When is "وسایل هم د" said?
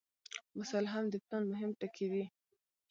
0.59-1.15